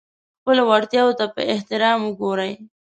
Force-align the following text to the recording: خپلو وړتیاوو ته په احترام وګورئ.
خپلو 0.39 0.61
وړتیاوو 0.69 1.17
ته 1.19 1.25
په 1.35 1.41
احترام 1.53 1.99
وګورئ. 2.03 2.51